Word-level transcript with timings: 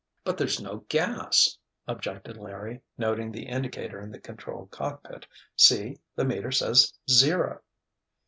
"But 0.23 0.35
there's 0.35 0.59
no 0.59 0.77
gas," 0.89 1.59
objected 1.87 2.35
Larry, 2.35 2.81
noting 2.97 3.31
the 3.31 3.45
indicator 3.45 4.01
in 4.01 4.09
the 4.09 4.17
control 4.19 4.65
cockpit. 4.65 5.27
"See, 5.55 5.99
the 6.15 6.25
meter 6.25 6.51
says 6.51 6.91
zero!" 7.07 7.61